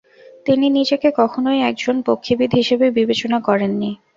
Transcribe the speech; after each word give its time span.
তিনি 0.45 0.65
নিজেকে 0.69 1.09
কখনই 1.19 1.59
একজন 1.69 1.95
পক্ষীবিদ 2.07 2.51
হিসেবে 2.59 2.85
বিবেচনা 2.97 3.37
করেননি। 3.47 3.91